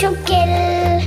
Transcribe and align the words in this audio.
su 0.00 0.08
kell 0.24 1.02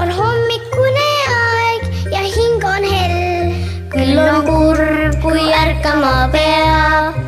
on 0.00 0.08
hommikune 0.18 1.08
aeg 1.36 1.82
ja 2.12 2.20
hing 2.34 2.62
on 2.72 2.84
hell. 2.90 3.48
küll 3.90 4.18
on 4.22 4.44
kurb, 4.46 5.16
kui 5.24 5.42
ärkama 5.62 6.12
peab, 6.34 7.18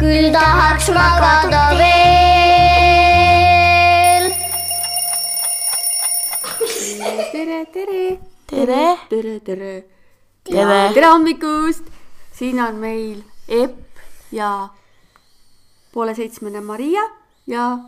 küll 0.00 0.26
tahaks 0.34 0.90
magada 0.96 1.62
veel. 1.78 2.34
tere, 7.30 7.60
tere. 7.76 8.02
tere, 8.50 8.84
tere, 9.08 9.38
tere. 9.46 9.72
Tere. 10.42 10.82
tere 10.98 11.06
hommikust. 11.14 11.84
siin 12.34 12.58
on 12.58 12.74
meil 12.82 13.22
Epp 13.46 13.78
ja 14.34 14.68
poole 15.94 16.14
seitsmene 16.18 16.60
Maria 16.60 17.06
ja 17.46 17.78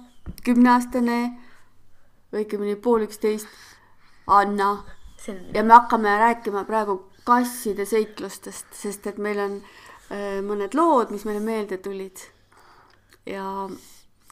kümneaastane 0.47 1.43
või 2.33 2.45
õigemini 2.45 2.77
pool 2.81 3.07
üksteist 3.07 3.49
Anna 4.27 4.75
ja 5.55 5.63
me 5.63 5.75
hakkame 5.75 6.19
rääkima 6.19 6.65
praegu 6.65 6.99
kasside 7.25 7.87
seiklustest, 7.87 8.73
sest 8.75 9.07
et 9.07 9.19
meil 9.23 9.39
on 9.39 9.59
äh, 10.11 10.41
mõned 10.45 10.75
lood, 10.75 11.13
mis 11.15 11.27
meile 11.29 11.43
meelde 11.45 11.79
tulid. 11.83 12.25
ja 13.27 13.69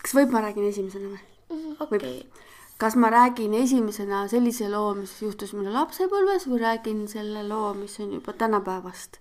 kas 0.03 0.15
võib, 0.17 0.33
ma 0.35 0.43
räägin 0.47 0.67
esimesena 0.71 1.13
või? 1.13 1.21
okei, 1.87 2.17
kas 2.81 2.97
ma 2.97 3.11
räägin 3.13 3.55
esimesena 3.55 4.25
sellise 4.33 4.71
loo, 4.73 4.95
mis 4.99 5.15
juhtus 5.23 5.55
minu 5.55 5.73
lapsepõlves 5.75 6.49
või 6.51 6.63
räägin 6.65 7.07
selle 7.11 7.45
loo, 7.47 7.75
mis 7.79 7.99
on 8.03 8.17
juba 8.19 8.35
tänapäevast? 8.35 9.21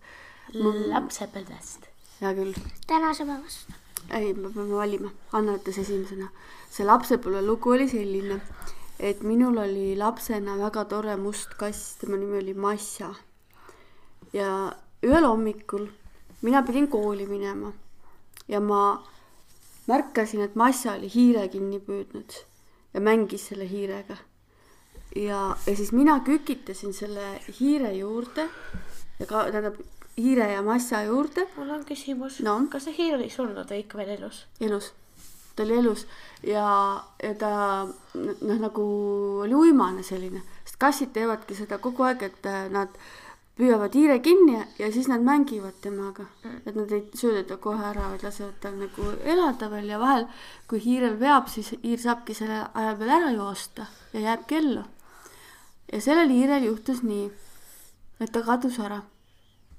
lapsepõlvest. 0.54 1.86
hea 2.22 2.34
küll, 2.38 2.58
tänase 2.90 3.26
päevast. 3.30 3.79
ei, 4.12 4.34
me 4.34 4.50
peame 4.50 4.76
valima, 4.76 5.12
Anna 5.32 5.58
ütles 5.60 5.78
esimesena. 5.82 6.30
see 6.70 6.86
lapsepõlve 6.86 7.42
lugu 7.42 7.74
oli 7.74 7.88
selline, 7.90 8.40
et 9.00 9.24
minul 9.24 9.58
oli 9.58 9.96
lapsena 9.98 10.58
väga 10.60 10.86
tore 10.86 11.16
must 11.18 11.56
kass, 11.58 11.96
tema 12.02 12.18
nimi 12.18 12.38
oli 12.38 12.54
Massa. 12.54 13.14
ja 14.34 14.74
ühel 15.04 15.26
hommikul 15.26 15.88
mina 16.42 16.62
pidin 16.64 16.88
kooli 16.88 17.26
minema 17.26 17.72
ja 18.48 18.60
ma 18.60 19.04
märkasin, 19.88 20.42
et 20.42 20.56
Massa 20.56 20.94
oli 20.94 21.10
hiire 21.14 21.48
kinni 21.48 21.80
püüdnud 21.80 22.36
ja 22.94 23.02
mängis 23.02 23.48
selle 23.50 23.70
hiirega. 23.70 24.18
ja, 25.16 25.56
ja 25.66 25.76
siis 25.76 25.92
mina 25.92 26.20
kükitasin 26.20 26.94
selle 26.94 27.40
hiire 27.60 27.94
juurde 27.94 28.50
ja 29.20 29.26
ka 29.26 29.46
tähendab 29.52 29.80
hiire 30.18 30.52
ja 30.54 30.62
Massa 30.66 31.04
juurde 31.08 31.48
mul 31.58 31.70
on 31.76 31.86
küsimus 31.88 32.40
No? 32.46 32.58
kas 32.72 32.88
see 32.88 32.98
hiir 32.98 33.18
oli 33.20 33.30
surnud 33.30 33.70
või 33.70 33.84
ikka 33.84 34.00
veel 34.02 34.16
elus? 34.18 34.44
elus, 34.60 34.92
ta 35.56 35.64
oli 35.64 35.78
elus 35.80 36.06
ja, 36.44 36.66
ja 37.24 37.34
ta 37.40 37.54
noh, 37.86 38.60
nagu 38.60 38.84
oli 39.46 39.56
uimane 39.56 40.04
selline, 40.04 40.44
sest 40.64 40.80
kassid 40.82 41.14
teevadki 41.16 41.58
seda 41.58 41.80
kogu 41.84 42.08
aeg, 42.08 42.24
et 42.30 42.50
äh, 42.50 42.68
nad 42.74 42.96
püüavad 43.60 43.96
hiire 43.96 44.20
kinni 44.24 44.56
ja, 44.80 44.88
siis 44.92 45.10
nad 45.12 45.24
mängivad 45.26 45.82
temaga, 45.84 46.30
et 46.64 46.76
nad 46.76 46.92
ei 46.96 47.04
sööda 47.20 47.44
ta 47.50 47.58
kohe 47.60 47.84
ära, 47.90 48.08
vaid 48.14 48.24
lasevad 48.24 48.56
tal 48.64 48.78
nagu 48.80 49.10
elada 49.28 49.68
veel 49.74 49.90
ja 49.92 50.00
vahel, 50.00 50.30
kui 50.70 50.80
hiirel 50.84 51.18
veab, 51.20 51.52
siis 51.52 51.74
hiir 51.84 52.00
saabki 52.00 52.38
selle 52.38 52.62
aja 52.74 52.96
peal 53.00 53.14
ära 53.18 53.34
joosta 53.36 53.90
ja 54.14 54.30
jääbki 54.30 54.62
ellu. 54.62 54.86
ja 55.92 56.02
sellel 56.02 56.32
hiirel 56.32 56.70
juhtus 56.70 57.04
nii, 57.04 57.28
et 58.24 58.32
ta 58.32 58.46
kadus 58.48 58.80
ära 58.80 59.02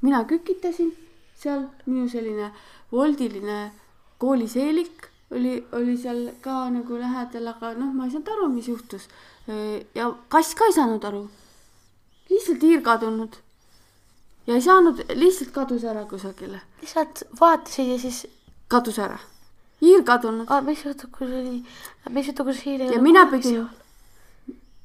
mina 0.03 0.25
kükitasin 0.25 0.93
seal, 1.37 1.67
minu 1.87 2.09
selline 2.09 2.51
voldiline 2.93 3.73
kooliseelik 4.19 5.09
oli, 5.31 5.67
oli 5.73 5.97
seal 5.99 6.29
ka 6.41 6.69
nagu 6.71 6.99
lähedal, 6.99 7.47
aga 7.53 7.75
noh, 7.79 7.93
ma 7.95 8.07
ei 8.07 8.15
saanud 8.15 8.33
aru, 8.35 8.49
mis 8.53 8.69
juhtus. 8.69 9.09
ja 9.95 10.11
kass 10.29 10.55
ka 10.55 10.69
ei 10.71 10.77
saanud 10.77 11.05
aru. 11.05 11.29
lihtsalt 12.31 12.63
hiir 12.63 12.83
kadunud. 12.83 13.37
ja 14.47 14.55
ei 14.55 14.63
saanud, 14.63 15.05
lihtsalt 15.15 15.53
kadus 15.55 15.85
ära 15.85 16.05
kusagile, 16.05 16.61
lihtsalt 16.81 17.25
vaatasid 17.41 17.93
ja 17.95 17.99
siis, 17.99 18.27
kadus 18.69 18.99
ära. 18.99 19.19
hiir 19.81 20.03
kadunud 20.05 20.51
mis 20.67 20.85
juhtub, 20.85 21.13
kui 21.19 21.29
see 21.29 21.45
oli, 21.45 21.63
mis 22.11 22.33
juhtub, 22.33 22.51
kui 22.51 22.59
see 22.59 22.73
hiir 22.73 22.87
ei 22.87 22.93
ja 22.95 22.99
ole 22.99 23.07
mina 23.09 23.27
pidin 23.31 23.69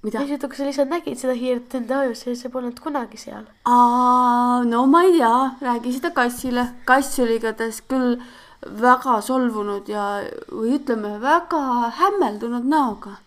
mida 0.05 0.21
juhtub, 0.21 0.51
kui 0.51 0.59
sa 0.59 0.67
lihtsalt 0.67 0.91
nägid 0.91 1.19
seda 1.19 1.35
hiirt 1.38 1.75
enda 1.79 2.03
ajus 2.05 2.23
ja 2.27 2.35
see 2.38 2.51
polnud 2.53 2.79
kunagi 2.83 3.19
seal? 3.19 3.45
Aa, 3.66 4.63
no 4.69 4.85
ma 4.91 5.03
ei 5.07 5.17
tea, 5.17 5.35
räägi 5.66 5.95
seda 5.97 6.11
kassile. 6.16 6.67
kass 6.85 7.19
oli 7.23 7.39
igatahes 7.39 7.81
küll 7.89 8.19
väga 8.81 9.19
solvunud 9.25 9.89
ja, 9.91 10.05
või 10.51 10.75
ütleme, 10.79 11.16
väga 11.21 11.61
hämmeldunud 12.01 12.67
näoga. 12.71 13.17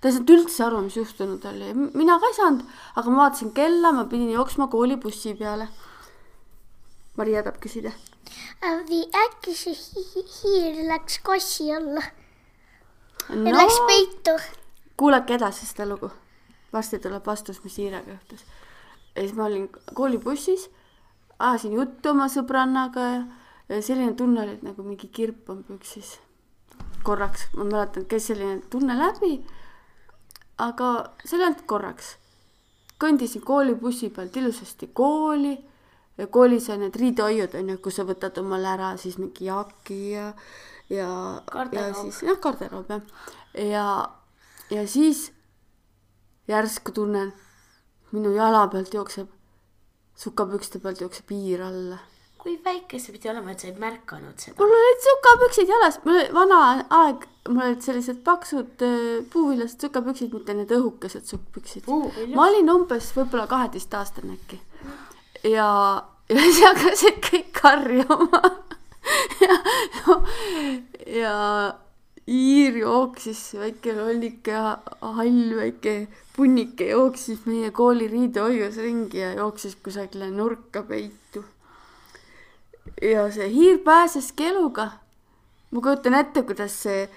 ta 0.00 0.08
ei 0.08 0.14
saanud 0.14 0.30
üldse 0.36 0.64
aru, 0.66 0.82
mis 0.86 0.96
juhtunud 0.96 1.44
oli. 1.52 1.72
mina 1.74 2.18
ka 2.22 2.30
ei 2.30 2.38
saanud, 2.38 2.62
aga 2.94 3.10
ma 3.10 3.24
vaatasin 3.24 3.52
kella, 3.56 3.92
ma 3.92 4.06
pidin 4.10 4.30
jooksma 4.34 4.68
koolibussi 4.72 5.34
peale. 5.38 5.68
Maria 7.18 7.42
tahab 7.42 7.58
küsida. 7.62 7.92
või 8.62 9.02
äkki 9.26 9.54
see 9.56 9.74
hi 9.74 10.24
hiir 10.38 10.86
läks 10.86 11.18
kassi 11.24 11.72
alla 11.74 12.02
no 13.28 13.50
läks 13.52 13.80
peitu. 13.86 14.38
kuulake 14.96 15.34
edasi 15.34 15.66
seda 15.66 15.86
lugu. 15.86 16.10
Varsti 16.72 16.98
tuleb 16.98 17.26
vastus, 17.26 17.62
mis 17.64 17.78
hiirega 17.78 18.10
juhtus. 18.10 18.44
ja 19.14 19.22
siis 19.22 19.34
ma 19.34 19.44
olin 19.44 19.68
koolibussis, 19.94 20.68
ajasin 21.38 21.72
juttu 21.72 22.10
oma 22.10 22.28
sõbrannaga 22.28 23.06
ja, 23.12 23.20
ja 23.68 23.82
selline 23.82 24.14
tunne 24.14 24.42
oli, 24.42 24.56
et 24.58 24.66
nagu 24.66 24.82
mingi 24.82 25.08
kirp 25.08 25.50
on 25.50 25.64
püksis. 25.64 26.18
korraks, 27.02 27.48
ma 27.56 27.64
mäletan, 27.64 28.04
käis 28.04 28.26
selline 28.26 28.60
tunne 28.70 28.98
läbi. 28.98 29.44
aga 30.58 31.14
see 31.24 31.36
oli 31.38 31.48
ainult 31.48 31.66
korraks. 31.66 32.16
kõndisin 32.98 33.44
koolibussi 33.44 34.10
pealt 34.10 34.36
ilusasti 34.36 34.90
kooli 34.92 35.56
ja 36.18 36.26
koolis 36.26 36.68
on 36.70 36.80
need 36.82 36.96
riidehoiud 36.98 37.54
onju, 37.54 37.78
kus 37.82 37.98
sa 38.00 38.04
võtad 38.06 38.38
omale 38.42 38.68
ära 38.68 38.92
siis 38.98 39.18
mingi 39.18 39.46
jaki 39.46 39.98
ja, 40.10 40.32
ja, 40.90 41.08
ja 41.72 41.88
siis 41.94 42.22
jah, 42.26 42.38
garderoob 42.42 42.90
jah. 42.90 43.02
ja, 43.54 43.86
ja 44.70 44.86
siis 44.88 45.28
järsku 46.48 46.92
tunnen, 46.96 47.32
minu 48.12 48.32
jala 48.36 48.66
pealt 48.72 48.94
jookseb, 48.94 49.28
sukapükste 50.18 50.80
pealt 50.82 51.00
jookseb 51.04 51.34
hiir 51.34 51.62
alla. 51.62 51.98
kui 52.38 52.54
väike 52.64 53.00
see 53.02 53.12
pidi 53.12 53.28
olema, 53.28 53.50
et 53.50 53.60
sa 53.60 53.66
ei 53.66 53.74
märganud 53.82 54.38
seda? 54.38 54.54
mul 54.60 54.74
olid 54.76 55.00
sukapüksid 55.06 55.72
jalas, 55.72 55.98
mul 56.04 56.20
oli 56.20 56.28
vana 56.36 56.60
aeg, 57.00 57.26
mul 57.48 57.64
olid 57.66 57.82
sellised 57.84 58.22
paksud 58.24 58.84
äh, 58.86 59.24
puuvillased 59.32 59.82
sukapüksid, 59.82 60.36
mitte 60.36 60.54
need 60.54 60.72
õhukesed 60.76 61.26
sukkpüksid. 61.28 61.84
Puuviljas? 61.88 62.36
ma 62.38 62.46
olin 62.46 62.70
umbes 62.76 63.10
võib-olla 63.16 63.48
kaheteistaastane 63.50 64.38
äkki. 64.38 64.60
ja, 65.50 65.68
ja 66.30 66.46
siis 66.46 66.62
hakkasid 66.64 67.20
kõik 67.26 67.52
karjuma. 67.58 68.42
ja, 69.44 69.58
ja 71.18 71.36
hiir 72.28 72.76
jooksis, 72.82 73.40
väike 73.56 73.94
lollike, 73.96 74.56
hall 75.00 75.54
väike 75.56 75.94
punnike 76.36 76.90
jooksis 76.90 77.46
meie 77.48 77.70
kooli 77.74 78.08
riidehoius 78.08 78.76
ringi 78.76 79.22
ja 79.22 79.32
jooksis 79.38 79.78
kusagile 79.82 80.30
nurka 80.30 80.82
peitu 80.82 81.44
ja 83.02 83.28
see 83.32 83.48
hiir 83.52 83.78
pääseski 83.84 84.50
eluga. 84.52 84.90
ma 85.70 85.80
kujutan 85.80 86.14
ette, 86.14 86.42
kuidas 86.42 86.76
see 86.82 87.08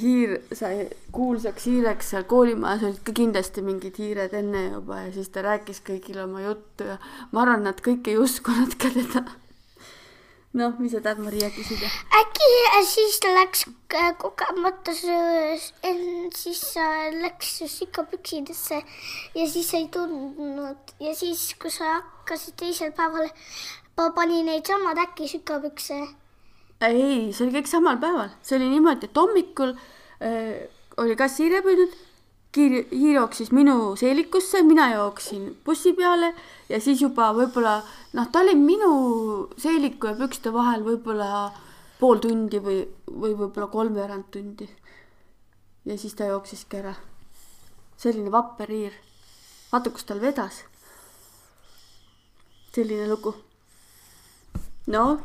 hiir 0.00 0.38
sai 0.54 0.88
kuulsaks 1.12 1.66
hiireks 1.66 2.10
seal 2.12 2.24
koolimajas 2.30 2.84
olid 2.88 3.02
ka 3.04 3.12
kindlasti 3.16 3.62
mingid 3.66 3.98
hiired 3.98 4.34
enne 4.38 4.64
juba 4.68 5.00
ja 5.04 5.12
siis 5.12 5.28
ta 5.34 5.42
rääkis 5.44 5.82
kõigile 5.86 6.24
oma 6.24 6.44
juttu 6.44 6.86
ja 6.92 6.96
ma 7.32 7.42
arvan, 7.42 7.64
nad 7.66 7.80
kõik 7.84 8.08
ei 8.08 8.18
uskunud 8.20 8.76
ka 8.80 8.92
teda. 8.94 9.24
noh, 10.52 10.74
mis 10.82 10.92
sa 10.92 11.00
tahad, 11.04 11.20
Maria, 11.22 11.50
küsida? 11.54 11.88
äkki 12.20 12.48
siis 12.88 13.20
läks 13.22 13.64
kogemata, 14.18 14.94
siis 14.94 16.64
äh, 16.76 17.10
läks 17.22 17.52
sikapüksidesse 17.70 18.80
ja 19.34 19.46
siis 19.46 19.74
ei 19.78 19.86
tundnud 19.92 20.94
ja 21.00 21.14
siis, 21.14 21.54
kui 21.60 21.70
sa 21.70 22.00
hakkasid 22.00 22.58
teisel 22.58 22.92
päeval, 22.96 23.30
pani 24.16 24.42
neid 24.46 24.66
samad 24.66 24.98
äkki 24.98 25.28
sikapükse. 25.28 26.00
ei, 26.80 27.30
see 27.32 27.46
oli 27.46 27.60
kõik 27.60 27.70
samal 27.70 28.00
päeval, 28.02 28.34
see 28.42 28.58
oli 28.58 28.70
niimoodi, 28.74 29.10
et 29.10 29.22
hommikul 29.22 29.74
äh, 29.76 30.66
oli 30.98 31.16
kass 31.16 31.38
hiire 31.38 31.62
hiir 32.56 33.14
jooksis 33.14 33.52
minu 33.54 33.94
seelikusse, 33.96 34.62
mina 34.62 34.88
jooksin 34.94 35.56
bussi 35.64 35.92
peale 35.92 36.32
ja 36.68 36.80
siis 36.80 37.02
juba 37.02 37.30
võib-olla 37.34 37.76
noh, 38.12 38.26
ta 38.32 38.42
oli 38.42 38.56
minu 38.58 39.48
seeliku 39.56 40.10
ja 40.10 40.16
pükste 40.18 40.52
vahel 40.52 40.82
võib-olla 40.82 41.52
pool 42.00 42.18
tundi 42.18 42.58
või, 42.58 42.82
või 43.06 43.36
võib-olla 43.36 43.68
kolmveerand 43.70 44.30
tundi. 44.34 44.68
ja 45.84 45.98
siis 45.98 46.14
ta 46.14 46.24
jooksiski 46.24 46.76
ära. 46.76 46.94
selline 47.96 48.32
vapper 48.32 48.68
hiir. 48.68 48.92
vaata, 49.72 49.90
kus 49.90 50.04
tal 50.04 50.20
vedas. 50.20 50.64
selline 52.74 53.06
lugu. 53.08 53.34
no 54.86 55.20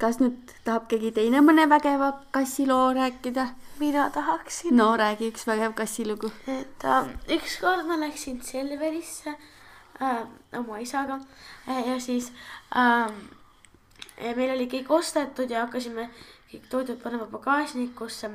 kas 0.00 0.16
nüüd 0.20 0.54
tahab 0.64 0.88
keegi 0.88 1.12
teine 1.12 1.42
mõne 1.44 1.68
vägeva 1.68 2.14
kassiloo 2.32 2.92
rääkida? 2.96 3.50
Mina 3.80 4.10
tahaksin 4.10 4.76
no 4.76 4.96
räägi 4.96 5.32
üks 5.32 5.46
vägev 5.46 5.74
kassilugu. 5.74 6.32
et 6.48 6.84
äh, 6.84 7.08
ükskord 7.36 7.86
ma 7.88 8.00
läksin 8.00 8.42
Selverisse 8.42 9.34
äh, 10.00 10.26
oma 10.58 10.78
isaga 10.78 11.20
äh, 11.68 11.88
ja 11.88 12.00
siis 12.00 12.32
äh, 12.76 13.12
ja 14.20 14.34
meil 14.36 14.52
oli 14.56 14.68
kõik 14.68 14.90
ostetud 15.00 15.50
ja 15.50 15.64
hakkasime 15.66 16.10
kõik 16.50 16.66
toidud 16.70 16.98
panema 17.02 17.26
pagasnikusse 17.30 18.30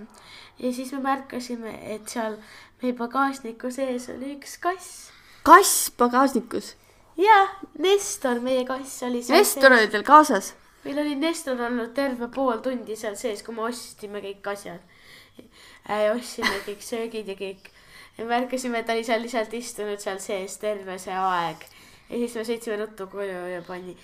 ja 0.59 0.71
siis 0.74 0.92
me 0.95 1.01
märkasime, 1.03 1.74
et 1.95 2.09
seal 2.09 2.38
meie 2.81 2.95
pagasniku 2.95 3.71
sees 3.71 4.09
oli 4.13 4.36
üks 4.38 4.57
kass. 4.63 5.09
kass 5.44 5.89
pagasnikus? 5.97 6.74
jaa, 7.19 7.47
Nestor, 7.80 8.39
meie 8.44 8.65
kass 8.68 9.03
oli 9.03 9.24
Nestor 9.30 9.77
oli 9.77 9.89
teil 9.92 10.06
kaasas? 10.07 10.53
meil 10.86 11.01
oli 11.03 11.15
Nestor 11.19 11.62
olnud 11.68 11.94
terve 11.97 12.30
pool 12.33 12.62
tundi 12.63 12.95
seal 12.95 13.18
sees, 13.19 13.44
kui 13.44 13.56
me 13.56 13.68
ostsime 13.69 14.21
kõik 14.24 14.51
asjad. 14.53 14.94
ostsime 16.15 16.61
kõik 16.67 16.83
söögid 16.85 17.31
ja 17.31 17.37
kõik. 17.39 17.69
ja 18.17 18.27
märkasime, 18.29 18.79
et 18.79 18.89
ta 18.89 18.95
oli 18.95 19.03
seal 19.07 19.23
lihtsalt 19.25 19.53
istunud 19.53 20.01
seal 20.03 20.19
sees 20.23 20.57
terve 20.61 20.97
see 21.01 21.15
aeg. 21.19 21.67
ja 22.09 22.21
siis 22.23 22.35
me 22.35 22.47
sõitsime 22.49 22.79
ruttu 22.83 23.07
koju 23.11 23.45
ja 23.53 23.61
pani 23.67 23.95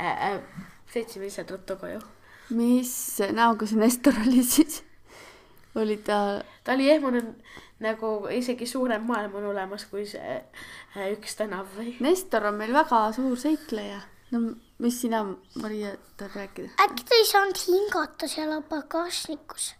äh,, 0.00 0.34
äh, 0.34 0.68
sõitsime 0.92 1.28
lihtsalt 1.28 1.50
ruttu 1.56 1.76
koju. 1.80 2.00
mis 2.56 2.94
näoga 3.32 3.66
see 3.66 3.80
Nestor 3.80 4.22
oli 4.26 4.44
siis? 4.44 4.82
oli 5.74 5.96
ta? 5.96 6.42
ta 6.64 6.72
oli 6.72 6.90
ehmunud 6.90 7.34
nagu 7.80 8.12
isegi 8.34 8.66
suurem 8.66 9.06
maailm 9.08 9.34
on 9.40 9.50
olemas 9.52 9.86
kui 9.90 10.04
see 10.08 10.36
äh, 10.36 11.12
üks 11.14 11.36
tänav 11.38 11.68
või. 11.76 11.94
Nestor 12.04 12.50
on 12.50 12.58
meil 12.60 12.72
väga 12.76 13.06
suur 13.16 13.38
seikleja. 13.40 14.02
no 14.34 14.42
mis 14.80 15.00
sina, 15.02 15.22
Maria, 15.60 15.94
tahad 16.16 16.36
rääkida? 16.42 16.72
äkki 16.84 17.06
ta 17.08 17.18
ei 17.18 17.28
saanud 17.28 17.62
hingata 17.66 18.28
seal 18.30 18.56
pagasnikus? 18.68 19.74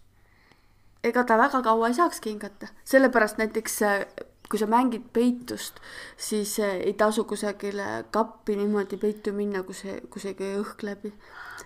Ega 1.03 1.23
ta 1.23 1.37
väga 1.37 1.61
kaua 1.65 1.87
ei 1.87 1.97
saakski 1.97 2.33
hingata, 2.33 2.67
sellepärast 2.85 3.37
näiteks 3.41 3.81
äh, 3.81 4.05
kui 4.51 4.59
sa 4.59 4.67
mängid 4.67 5.05
peitust, 5.15 5.79
siis 6.19 6.57
äh, 6.59 6.81
ei 6.87 6.93
tasu 6.99 7.23
kusagile 7.23 8.03
kappi 8.11 8.57
niimoodi 8.59 8.99
peitu 8.99 9.31
minna, 9.33 9.63
kus 9.63 9.85
see, 9.85 10.01
kus 10.11 10.27
ei 10.27 10.35
käi 10.35 10.57
õhk 10.59 10.83
läbi. 10.87 11.13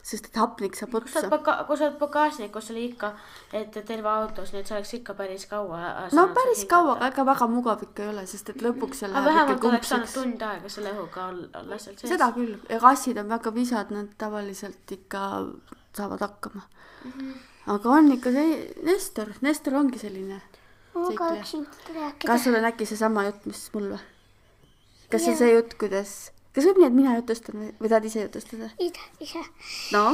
sest 0.06 0.28
et 0.28 0.36
hapnik 0.38 0.76
saab 0.78 0.94
otsa. 1.00 1.24
kui 1.32 1.78
sa 1.80 1.88
oled 1.88 1.96
pagasnikus, 1.98 2.68
oli 2.74 2.84
ikka, 2.92 3.10
et 3.58 3.74
terve 3.88 4.10
autos, 4.12 4.52
nii 4.54 4.62
et 4.62 4.70
see 4.70 4.76
oleks 4.78 4.94
ikka 5.00 5.16
päris 5.18 5.48
kaua. 5.50 5.80
no 6.14 6.28
päris 6.36 6.62
kaua, 6.70 7.00
aga 7.00 7.10
ega 7.10 7.26
väga 7.32 7.48
mugav 7.50 7.82
ikka 7.88 8.06
ei 8.06 8.12
ole, 8.12 8.28
sest 8.30 8.54
et 8.54 8.62
lõpuks 8.62 9.02
see 9.02 9.10
läheb 9.10 9.56
ikka 9.56 9.58
kumpseks. 9.66 10.14
tund 10.20 10.46
aega 10.52 10.70
selle 10.70 10.94
õhuga 10.94 11.26
ol- 11.32 11.50
olla 11.64 11.82
seal 11.82 11.98
sees. 11.98 12.12
seda 12.14 12.30
küll, 12.38 12.54
ja 12.70 12.80
kassid 12.86 13.18
on 13.24 13.34
väga 13.34 13.56
visad, 13.58 13.98
nad 13.98 14.14
tavaliselt 14.22 14.96
ikka 15.00 15.26
saavad 15.98 16.22
hakkama 16.28 16.62
mm. 16.62 17.12
-hmm. 17.12 17.55
Aga 17.68 17.90
on 17.90 18.12
ikka 18.14 18.32
see 18.32 18.74
Nestor, 18.84 19.34
Nestor 19.42 19.74
ongi 19.82 20.00
selline 20.02 20.42
kas 22.26 22.44
sul 22.44 22.56
on 22.56 22.66
äkki 22.70 22.86
seesama 22.88 23.26
jutt, 23.28 23.46
mis 23.50 23.64
mul 23.74 23.90
või? 23.96 24.02
kas 25.12 25.26
see 25.26 25.34
on 25.34 25.40
see 25.42 25.52
jutt, 25.54 25.76
kuidas, 25.82 26.14
kas 26.56 26.68
võib 26.70 26.80
nii, 26.82 26.88
et 26.90 26.96
mina 26.98 27.16
jutustan 27.18 27.60
või- 27.62 27.90
tahad 27.90 28.06
ise 28.10 28.24
jutustada? 28.26 28.70
ise, 28.80 29.10
ise. 29.20 29.44
no, 29.96 30.06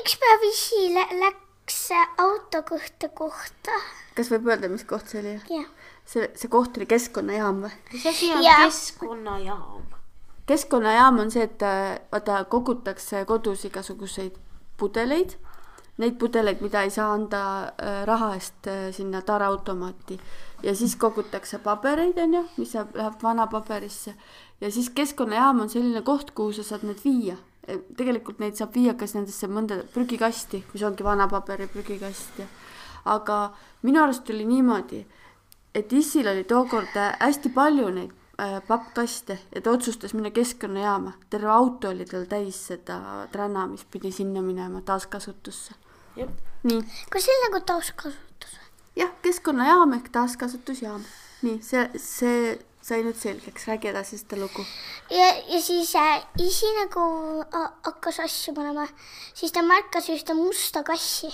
üks 0.00 0.18
päev 0.22 0.46
isi 0.50 0.82
lä- 0.94 1.08
läks 1.22 1.80
autoga 2.22 2.76
ühte 2.78 3.08
kohta 3.14 3.74
kas 4.16 4.30
võib 4.32 4.46
öelda, 4.50 4.68
mis 4.72 4.84
koht 4.84 5.08
see 5.10 5.20
oli? 5.22 5.34
ja 5.50 5.64
see, 6.04 6.28
see 6.34 6.48
koht 6.52 6.76
oli 6.76 6.86
keskkonnajaam 6.90 7.64
või? 7.66 7.72
mis 7.92 8.06
asi 8.12 8.32
on 8.34 8.44
Jaa. 8.44 8.60
keskkonnajaam? 8.66 9.86
keskkonnajaam 10.46 11.18
on 11.24 11.30
see, 11.34 11.42
et 11.48 11.62
äh, 11.66 11.96
vaata 12.12 12.44
kogutakse 12.50 13.24
kodus 13.26 13.64
igasuguseid 13.66 14.36
pudeleid, 14.76 15.34
neid 15.98 16.18
pudeleid, 16.20 16.60
mida 16.60 16.82
ei 16.84 16.90
saa 16.92 17.12
anda 17.14 17.42
äh, 17.64 18.02
raha 18.08 18.34
eest 18.36 18.68
äh, 18.68 18.88
sinna 18.92 19.22
taraautomaati 19.24 20.18
ja 20.62 20.74
siis 20.76 20.96
kogutakse 21.00 21.58
pabereid, 21.64 22.18
onju, 22.20 22.42
mis 22.56 22.74
saab, 22.76 22.92
läheb 22.96 23.22
vanapaberisse 23.22 24.14
ja 24.60 24.70
siis 24.72 24.90
keskkonnajaam 24.90 25.64
on 25.64 25.72
selline 25.72 26.02
koht, 26.04 26.34
kuhu 26.36 26.52
sa 26.56 26.64
saad 26.66 26.84
need 26.88 27.00
viia. 27.04 27.36
tegelikult 27.96 28.38
neid 28.38 28.54
saab 28.54 28.76
viia 28.76 28.94
kas 28.94 29.16
nendesse 29.16 29.48
mõnda 29.50 29.80
prügikasti, 29.94 30.62
mis 30.72 30.82
ongi 30.86 31.04
vanapaberi 31.04 31.66
prügikast 31.66 32.38
ja 32.38 32.46
aga 33.06 33.54
minu 33.82 34.02
arust 34.02 34.30
oli 34.30 34.44
niimoodi, 34.46 35.00
et 35.74 35.92
issil 35.92 36.28
oli 36.28 36.44
tookord 36.44 36.94
äh, 36.96 37.16
hästi 37.20 37.52
palju 37.56 37.90
neid 37.96 38.14
pappkaste 38.68 39.38
ja 39.54 39.60
ta 39.64 39.70
otsustas 39.70 40.12
minna 40.14 40.30
keskkonnajaama. 40.30 41.12
terve 41.30 41.48
auto 41.48 41.88
oli 41.88 42.04
tal 42.04 42.24
täis 42.28 42.66
seda 42.66 43.26
träna, 43.32 43.66
mis 43.66 43.84
pidi 43.84 44.12
sinna 44.12 44.42
minema 44.42 44.80
taaskasutusse. 44.80 45.85
jah, 46.16 46.28
nii, 46.66 46.80
kas 47.12 47.24
see 47.26 47.34
on 47.36 47.44
nagu 47.48 47.60
taaskasutus? 47.72 48.56
jah, 48.96 49.10
keskkonnajaam 49.22 49.92
ehk 49.98 50.08
taaskasutusjaam. 50.14 51.04
nii, 51.42 51.58
see, 51.62 51.84
see 52.00 52.56
sai 52.86 53.00
nüüd 53.02 53.16
selgeks, 53.18 53.64
räägi 53.66 53.88
edasi 53.90 54.18
seda 54.20 54.36
lugu. 54.40 54.62
ja, 55.10 55.26
ja 55.52 55.60
siis 55.62 55.94
äh, 55.98 56.20
isi 56.42 56.68
nagu 56.78 57.06
ha- 57.52 57.72
hakkas 57.88 58.20
asju 58.26 58.54
panema, 58.54 58.86
siis 59.34 59.52
ta 59.52 59.62
märkas 59.66 60.08
ühte 60.14 60.34
musta 60.38 60.82
kassi. 60.86 61.32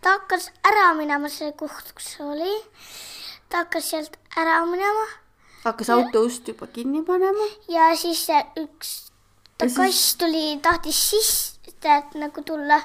ta 0.00 0.18
hakkas 0.18 0.50
ära 0.70 0.92
minema 0.94 1.28
selle 1.28 1.52
koht, 1.58 1.92
kus 1.96 2.12
see 2.16 2.24
oli. 2.26 2.54
ta 3.48 3.64
hakkas 3.64 3.90
sealt 3.90 4.16
ära 4.38 4.60
minema 4.70 5.06
hakkas 5.64 5.88
auto 5.90 6.20
ust 6.28 6.48
juba 6.48 6.66
kinni 6.66 7.02
panema. 7.06 7.46
ja 7.68 7.90
siis 7.96 8.28
äh, 8.30 8.44
üks 8.62 9.10
ta 9.58 9.66
Ja 9.66 9.70
siis- 9.70 9.76
kass 9.78 10.16
tuli, 10.18 10.58
tahtis 10.62 10.98
sisse 11.10 12.00
nagu 12.18 12.42
tulla 12.42 12.80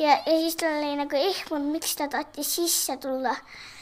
ja, 0.00 0.16
ja 0.26 0.36
siis 0.40 0.56
tal 0.56 0.78
oli 0.80 0.96
nagu 0.98 1.16
ehmunud, 1.16 1.72
miks 1.76 1.94
ta 1.96 2.08
tahtis 2.08 2.54
sisse 2.56 2.96
tulla. 3.00 3.34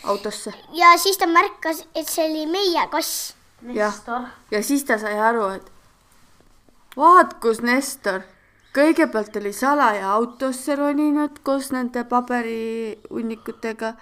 Autosse. 0.05 0.53
Ja 0.75 0.93
siis 0.99 1.19
ta 1.19 1.27
märkas, 1.31 1.85
et 1.95 2.09
see 2.09 2.27
oli 2.29 2.47
meie 2.51 2.87
kass. 2.93 3.35
Nestor. 3.63 4.29
ja 4.51 4.63
siis 4.63 4.85
ta 4.87 4.99
sai 5.03 5.17
aru, 5.19 5.49
et 5.57 5.73
vaat 6.97 7.39
kus 7.43 7.63
Nestor. 7.63 8.23
Kõigepealt 8.77 9.35
oli 9.41 9.51
salaja 9.57 10.13
autosse 10.13 10.77
roninud 10.79 11.41
koos 11.43 11.73
nende 11.75 12.05
paberihunnikutega, 12.07 13.95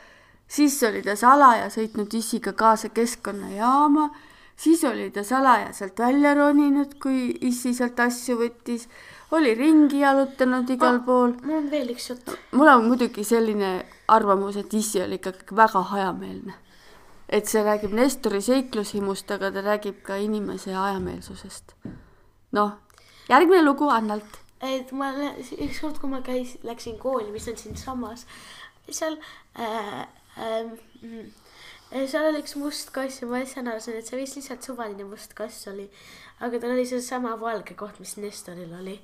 siis 0.49 0.77
oli 0.85 1.01
ta 1.07 1.15
salaja 1.17 1.71
sõitnud 1.73 2.13
issiga 2.19 2.53
kaasa 2.53 2.91
keskkonnajaama, 2.93 4.11
siis 4.57 4.85
oli 4.85 5.09
ta 5.15 5.25
salaja 5.25 5.71
sealt 5.73 6.03
välja 6.03 6.35
roninud, 6.37 6.99
kui 7.01 7.31
issi 7.49 7.73
sealt 7.79 8.01
asju 8.05 8.37
võttis, 8.43 8.89
oli 9.31 9.55
ringi 9.55 10.01
jalutanud 10.01 10.71
igal 10.71 11.01
pool. 11.05 11.35
mul 11.43 11.59
on 11.59 11.71
veel 11.71 11.91
üks 11.95 12.11
jutt. 12.11 12.31
mul 12.53 12.71
on 12.71 12.87
muidugi 12.87 13.25
selline 13.25 13.73
arvamus, 14.09 14.57
et 14.57 14.75
issi 14.75 15.03
oli 15.03 15.19
ikkagi 15.21 15.57
väga 15.57 15.83
hajameelne. 15.93 16.55
et 17.29 17.47
see 17.51 17.63
räägib 17.67 17.95
Nestori 17.95 18.41
seiklushimust, 18.43 19.31
aga 19.31 19.51
ta 19.53 19.63
räägib 19.67 20.03
ka 20.03 20.17
inimese 20.17 20.75
hajameelsusest. 20.75 21.75
noh, 22.53 22.77
järgmine 23.29 23.65
lugu 23.65 23.89
Annalt. 23.91 24.39
et 24.61 24.93
ma 24.93 25.13
ükskord, 25.59 25.99
kui 26.01 26.11
ma 26.11 26.23
käis, 26.23 26.59
läksin 26.63 26.99
kooli, 26.99 27.31
mis 27.33 27.49
on 27.49 27.57
siinsamas, 27.57 28.27
seal 28.91 29.19
äh, 29.59 30.07
äh, 30.39 30.63
mm, 31.03 31.33
seal 31.91 32.29
oli 32.31 32.43
üks 32.43 32.57
must 32.59 32.91
kass 32.95 33.21
ja 33.23 33.29
ma 33.31 33.41
ise 33.43 33.61
arvasin, 33.63 33.99
et 33.99 34.09
see 34.09 34.19
vist 34.19 34.39
lihtsalt 34.39 34.67
suvaline 34.67 35.07
must 35.07 35.35
kass 35.39 35.69
oli. 35.71 35.87
aga 36.41 36.59
tal 36.61 36.75
oli 36.75 36.87
seesama 36.89 37.37
valge 37.41 37.77
koht, 37.79 38.01
mis 38.03 38.17
Nestoril 38.21 38.73
oli 38.81 38.97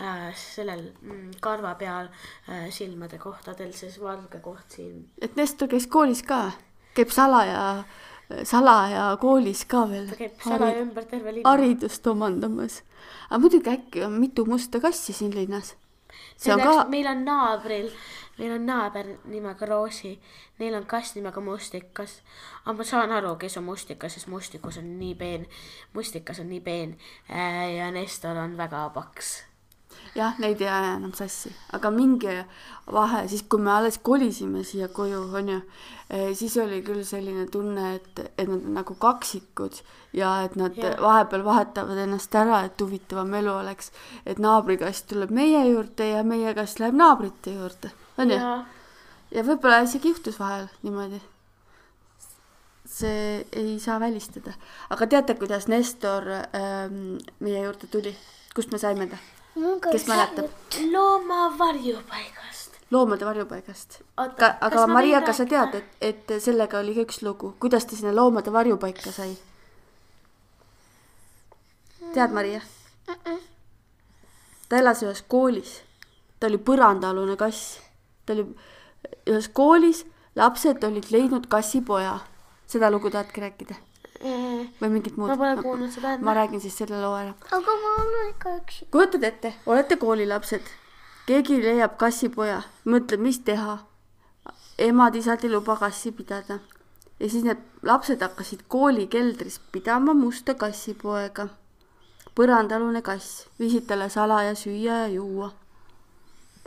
äh, 0.00 0.30
sellel 0.38 0.88
mm, 1.02 1.36
karva 1.44 1.74
peal 1.80 2.08
äh, 2.48 2.70
silmade 2.74 3.20
kohtadel, 3.22 3.74
see 3.76 3.92
valge 4.00 4.40
koht 4.44 4.78
siin. 4.78 5.04
et 5.20 5.36
Nestor 5.36 5.70
käis 5.70 5.86
koolis 5.86 6.24
ka, 6.26 6.40
käib 6.96 7.12
salaja, 7.14 7.84
salaja 8.48 9.12
koolis 9.20 9.66
ka 9.68 9.84
veel 9.90 10.08
ta 10.10 10.18
käib 10.18 10.42
salaja 10.42 10.82
ümber 10.82 11.06
terve 11.10 11.36
linna. 11.38 11.48
haridust 11.50 12.06
omandamas. 12.10 12.82
aga 13.28 13.44
muidugi 13.44 13.74
äkki 13.76 14.04
on 14.08 14.20
mitu 14.20 14.48
musta 14.48 14.80
kassi 14.80 15.12
siin 15.12 15.34
linnas. 15.36 15.74
see 16.40 16.56
on 16.56 16.64
ka, 16.64 16.88
meil 16.88 17.06
on 17.12 17.24
naabril, 17.28 17.92
meil 18.38 18.52
on 18.52 18.66
naaber 18.66 19.06
nimega 19.24 19.66
Roosi, 19.66 20.18
neil 20.58 20.74
on 20.74 20.86
kass 20.86 21.14
nimega 21.14 21.40
Mustikas. 21.40 22.20
aga 22.64 22.76
ma 22.76 22.84
saan 22.84 23.12
aru, 23.12 23.36
kes 23.36 23.56
on 23.56 23.64
Mustikas, 23.64 24.14
sest 24.14 24.26
Mustikus 24.26 24.78
on 24.78 24.98
nii 24.98 25.14
peen, 25.14 25.46
Mustikas 25.92 26.40
on 26.40 26.48
nii 26.48 26.60
peen 26.60 26.98
äh, 27.30 27.74
ja 27.76 27.90
Nestor 27.90 28.36
on 28.36 28.56
väga 28.56 28.88
paks. 28.94 29.53
jah, 30.14 30.38
neid 30.38 30.60
ei 30.62 30.68
aja 30.68 30.94
enam 30.96 31.12
sassi, 31.16 31.50
aga 31.74 31.90
mingi 31.94 32.36
vahe, 32.92 33.24
siis 33.30 33.44
kui 33.48 33.62
me 33.62 33.72
alles 33.74 33.98
kolisime 34.04 34.62
siia 34.66 34.88
koju, 34.92 35.24
onju, 35.40 35.58
siis 36.38 36.56
oli 36.62 36.82
küll 36.86 37.02
selline 37.06 37.46
tunne, 37.50 37.94
et, 37.98 38.22
et 38.36 38.46
nad 38.48 38.60
on 38.60 38.78
nagu 38.78 38.94
kaksikud 39.00 39.80
ja 40.14 40.36
et 40.46 40.54
nad 40.60 40.76
Jah. 40.78 40.96
vahepeal 41.02 41.44
vahetavad 41.46 41.98
ennast 42.04 42.34
ära, 42.38 42.62
et 42.68 42.80
huvitavam 42.80 43.34
elu 43.40 43.52
oleks, 43.56 43.90
et 44.26 44.38
naabrikass 44.42 45.06
tuleb 45.10 45.34
meie 45.34 45.64
juurde 45.70 46.12
ja 46.12 46.22
meie 46.26 46.54
kass 46.54 46.78
läheb 46.82 46.98
naabrite 47.00 47.56
juurde, 47.58 47.92
onju. 48.18 48.38
ja 48.38 48.56
ja 49.34 49.44
võib-olla 49.46 49.82
isegi 49.84 50.12
juhtus 50.12 50.38
vahel 50.40 50.68
niimoodi. 50.84 51.20
see 52.94 53.40
ei 53.56 53.78
saa 53.82 53.96
välistada, 53.98 54.52
aga 54.92 55.06
teate, 55.10 55.34
kuidas 55.34 55.66
Nestor 55.72 56.28
ähm, 56.30 57.16
meie 57.40 57.64
juurde 57.64 57.88
tuli, 57.90 58.12
kust 58.54 58.70
me 58.70 58.78
saime 58.78 59.08
ta? 59.10 59.18
Kes 59.92 60.06
mäletab? 60.06 60.50
looma 60.92 61.58
varjupaigast. 61.58 62.70
loomade 62.90 63.24
varjupaigast. 63.24 64.00
Aga 64.16 64.86
ma 64.86 64.86
Maria, 64.86 65.22
kas 65.22 65.36
sa 65.36 65.46
tead, 65.46 65.74
et, 65.74 65.96
et 66.00 66.34
sellega 66.42 66.78
oli 66.78 66.94
ka 66.94 67.06
üks 67.06 67.22
lugu, 67.22 67.54
kuidas 67.60 67.86
ta 67.86 67.96
sinna 67.96 68.14
loomade 68.14 68.52
varjupaika 68.52 69.12
sai? 69.12 69.36
tead, 72.14 72.34
Maria? 72.34 72.60
ta 74.68 74.76
elas 74.76 75.02
ühes 75.06 75.22
koolis, 75.28 75.80
ta 76.40 76.50
oli 76.50 76.58
põrandaalune 76.58 77.36
kass, 77.38 77.78
ta 78.26 78.34
oli 78.34 78.48
ühes 79.30 79.48
koolis, 79.48 80.04
lapsed 80.36 80.84
olid 80.84 81.10
leidnud 81.10 81.46
kassipoja. 81.46 82.18
seda 82.66 82.90
lugu 82.90 83.10
tahadki 83.10 83.40
rääkida 83.40 83.74
või 84.24 84.90
mingit 84.90 85.16
muud? 85.16 85.28
ma 85.28 85.36
pole 85.36 85.62
kuulnud 85.62 85.92
seda 85.92 86.16
ma. 86.18 86.34
räägin 86.34 86.60
siis 86.60 86.76
selle 86.78 87.00
loo 87.00 87.14
ära. 87.16 87.34
aga 87.52 87.76
ma 87.82 87.94
olen 88.02 88.30
ikka 88.30 88.56
üksi. 88.60 88.86
kujutad 88.90 89.24
ette, 89.30 89.54
olete 89.66 89.96
koolilapsed, 90.00 90.70
keegi 91.26 91.60
leiab 91.62 91.98
kassipoja, 92.00 92.62
mõtleb, 92.88 93.20
mis 93.20 93.40
teha. 93.44 93.78
emad-isad 94.78 95.44
ei 95.44 95.50
luba 95.52 95.76
kassi 95.76 96.12
pidada 96.12 96.58
ja 97.20 97.28
siis 97.30 97.44
need 97.44 97.60
lapsed 97.82 98.22
hakkasid 98.22 98.64
kooli 98.68 99.06
keldris 99.06 99.60
pidama 99.72 100.14
musta 100.14 100.54
kassipoega. 100.54 101.48
põrandaalune 102.34 103.02
kass, 103.02 103.46
viisid 103.60 103.86
talle 103.86 104.08
salaja 104.10 104.54
süüa 104.54 105.04
ja 105.04 105.08
juua. 105.08 105.52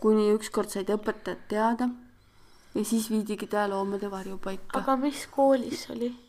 kuni 0.02 0.30
ükskord 0.36 0.70
said 0.70 0.90
õpetajad 0.94 1.48
teada 1.50 1.90
ja 2.76 2.86
siis 2.86 3.10
viidigi 3.10 3.48
ta 3.48 3.68
loomade 3.70 4.12
varjupaika. 4.12 4.80
aga 4.80 4.96
mis 4.96 5.28
koolis 5.28 5.90
oli? 5.90 6.27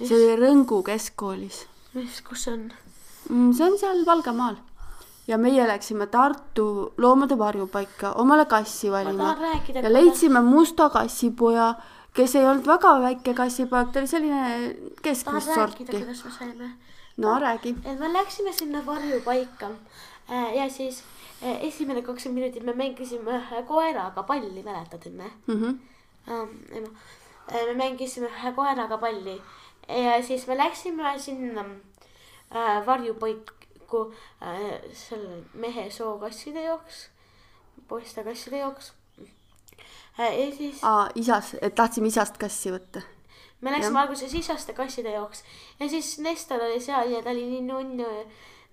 See 0.00 0.16
oli 0.16 0.36
Rõngu 0.40 0.82
keskkoolis 0.86 1.64
mis, 1.94 2.20
kus 2.26 2.46
see 2.46 2.54
on? 2.54 2.70
Mm, 3.30 3.50
see 3.56 3.66
on 3.66 3.76
seal 3.80 4.04
Valgamaal 4.06 4.56
ja 5.28 5.38
meie 5.40 5.66
läksime 5.68 6.06
Tartu 6.12 6.92
loomade 6.98 7.38
varjupaika 7.38 8.12
omale 8.20 8.44
kassi 8.46 8.90
valima 8.92 9.36
ja 9.82 9.92
leidsime 9.92 10.40
musta 10.44 10.90
kassipoja, 10.90 11.74
kes 12.14 12.36
ei 12.36 12.46
olnud 12.46 12.66
väga 12.66 12.92
väike 13.06 13.34
kassipoeg, 13.34 13.92
ta 13.92 14.02
oli 14.02 14.10
selline 14.10 14.76
keskmist 15.02 15.54
sorti. 15.54 15.86
me 15.92 16.70
no 17.16 17.38
räägi. 17.40 17.76
et 17.84 17.98
me 17.98 18.12
läksime 18.12 18.52
sinna 18.52 18.86
varjupaika 18.86 19.70
äh, 20.30 20.56
ja 20.56 20.70
siis 20.70 21.02
äh, 21.42 21.64
esimene 21.64 22.02
kakskümmend 22.02 22.40
minutit 22.40 22.62
me 22.64 22.74
mängisime 22.74 23.38
ühe 23.38 23.62
koeraga 23.62 24.22
palli, 24.22 24.62
mäletad 24.62 25.06
enne? 25.06 25.30
Mhm. 25.46 25.78
Ähm, 26.28 26.88
me 27.66 27.74
mängisime 27.74 28.26
ühe 28.26 28.52
koeraga 28.52 28.98
palli 28.98 29.40
ja 29.88 30.22
siis 30.22 30.46
me 30.46 30.56
läksime 30.56 31.18
sinna 31.18 31.64
äh, 32.54 32.86
varjupaika 32.86 34.06
äh, 34.42 34.80
selle 34.92 35.42
mehe 35.54 35.90
sookasside 35.90 36.62
jaoks, 36.62 37.08
poiste 37.88 38.24
kasside 38.24 38.58
jaoks 38.58 38.92
äh,. 40.18 40.38
ja 40.38 40.56
siis 40.56 40.80
aa, 40.82 41.08
isas, 41.14 41.54
et 41.60 41.74
tahtsime 41.74 42.08
isast 42.08 42.38
kassi 42.38 42.72
võtta. 42.72 43.02
me 43.60 43.72
läksime 43.72 44.00
alguses 44.00 44.34
isaste 44.34 44.72
kasside 44.72 45.12
jaoks 45.12 45.44
ja 45.80 45.88
siis 45.88 46.18
Nestor 46.18 46.62
oli 46.62 46.80
seal 46.80 47.10
ja 47.10 47.22
ta 47.22 47.30
oli 47.30 47.46
nii 47.50 47.62
nunnu 47.68 48.08
ja 48.08 48.24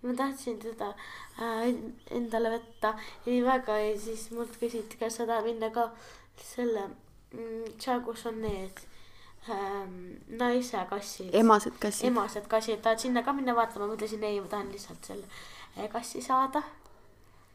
ma 0.02 0.14
tahtsin 0.18 0.60
teda 0.60 0.94
äh, 1.42 1.68
endale 2.12 2.56
võtta 2.56 2.96
nii 3.26 3.44
väga 3.46 3.78
ja 3.78 3.98
siis 4.00 4.30
mult 4.32 4.56
küsiti, 4.60 4.98
kas 5.00 5.20
sa 5.20 5.28
tahad 5.30 5.46
minna 5.46 5.70
ka 5.74 5.92
selle 6.42 6.88
mm, 7.34 7.78
seal, 7.80 8.02
kus 8.06 8.26
on 8.30 8.42
need 8.42 8.82
naise 9.48 10.86
kassid. 10.90 11.34
emased 11.34 11.80
kassid. 11.80 12.08
emased 12.08 12.48
kassid, 12.48 12.82
tahad 12.82 13.00
sinna 13.00 13.24
ka 13.24 13.34
minna 13.34 13.56
vaatama, 13.56 13.88
ma 13.88 13.98
ütlesin 13.98 14.24
ei, 14.24 14.40
ma 14.40 14.48
tahan 14.48 14.70
lihtsalt 14.70 15.02
selle 15.06 15.26
äh, 15.78 15.90
kassi 15.90 16.22
saada. 16.22 16.62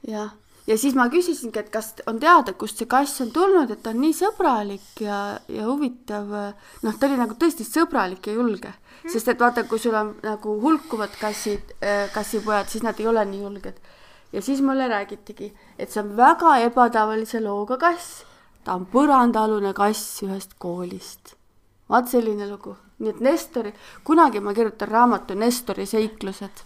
jah, 0.09 0.33
ja 0.67 0.79
siis 0.79 0.97
ma 0.99 1.07
küsisingi, 1.13 1.61
et 1.61 1.71
kas 1.71 1.93
on 2.11 2.19
teada, 2.23 2.57
kust 2.59 2.83
see 2.83 2.91
kass 2.91 3.21
on 3.23 3.31
tulnud, 3.35 3.71
et 3.71 3.85
ta 3.85 3.93
on 3.95 4.03
nii 4.03 4.17
sõbralik 4.19 5.05
ja, 5.05 5.39
ja 5.49 5.69
huvitav. 5.69 6.35
noh, 6.83 6.99
ta 6.99 7.07
oli 7.07 7.21
nagu 7.21 7.39
tõesti 7.39 7.67
sõbralik 7.69 8.27
ja 8.27 8.35
julge, 8.35 8.75
sest 9.07 9.31
et 9.31 9.41
vaata, 9.41 9.65
kui 9.71 9.79
sul 9.79 9.95
on 9.95 10.17
nagu 10.27 10.59
hulkuvad 10.67 11.15
kassid, 11.21 11.77
kassipojad, 12.15 12.67
siis 12.73 12.83
nad 12.83 12.99
ei 12.99 13.07
ole 13.07 13.25
nii 13.31 13.45
julged. 13.45 13.79
ja 14.33 14.43
siis 14.43 14.61
mulle 14.61 14.91
räägitigi, 14.91 15.53
et 15.79 15.91
see 15.91 16.03
on 16.03 16.17
väga 16.19 16.59
ebatavalise 16.67 17.41
looga 17.47 17.79
kass. 17.79 18.25
ta 18.65 18.75
on 18.75 18.91
põrandaalune 18.91 19.71
kass 19.73 20.23
ühest 20.27 20.59
koolist. 20.59 21.36
Vaat 21.89 22.09
selline 22.11 22.49
lugu, 22.51 22.77
nii 22.99 23.13
et 23.13 23.21
Nestori, 23.21 23.75
kunagi 24.05 24.41
ma 24.41 24.55
kirjutan 24.55 24.89
raamatu 24.89 25.35
Nestori 25.39 25.87
seiklused 25.87 26.65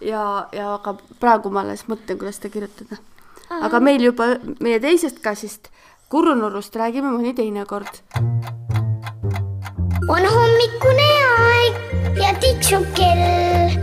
ja, 0.00 0.48
ja 0.52 0.74
aga 0.76 0.94
praegu 1.20 1.50
ma 1.52 1.64
alles 1.64 1.84
mõtlen, 1.88 2.18
kuidas 2.18 2.38
seda 2.40 2.52
kirjutada. 2.54 3.00
aga 3.62 3.80
meil 3.80 4.02
juba 4.02 4.36
meie 4.60 4.80
teisest 4.80 5.22
kassist, 5.24 5.70
Kurunurrust 6.12 6.76
räägime 6.76 7.10
mõni 7.10 7.34
teine 7.34 7.64
kord. 7.66 8.02
on 10.14 10.26
hommikune 10.36 11.08
aeg 11.38 12.18
ja 12.20 12.34
tiksub 12.40 12.84
kell. 12.98 13.78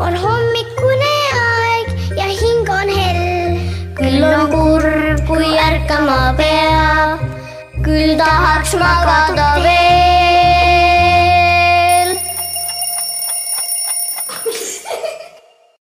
on 0.00 0.16
hommikune 0.24 1.14
aeg 1.44 2.16
ja 2.18 2.26
hing 2.26 2.68
on 2.68 2.94
hell. 2.98 3.60
küll 4.00 4.24
on 4.24 4.50
kurb, 4.50 5.24
kui 5.28 5.56
ärkama 5.68 6.34
peab, 6.36 7.24
küll 7.84 8.16
tahaks 8.18 8.74
magada 8.74 9.54
veel. 9.62 9.99